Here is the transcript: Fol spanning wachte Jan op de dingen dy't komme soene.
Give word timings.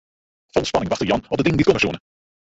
Fol 0.55 0.65
spanning 0.65 0.89
wachte 0.89 1.05
Jan 1.05 1.25
op 1.29 1.37
de 1.37 1.43
dingen 1.43 1.57
dy't 1.57 1.65
komme 1.69 1.81
soene. 1.83 1.99